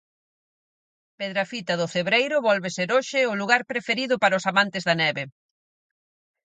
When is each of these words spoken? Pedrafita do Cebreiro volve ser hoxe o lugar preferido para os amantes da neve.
Pedrafita 1.19 1.73
do 1.77 1.87
Cebreiro 1.93 2.37
volve 2.49 2.69
ser 2.77 2.89
hoxe 2.95 3.19
o 3.31 3.37
lugar 3.41 3.61
preferido 3.71 4.15
para 4.23 4.37
os 4.39 4.47
amantes 4.51 4.83
da 4.87 4.95
neve. 5.03 5.23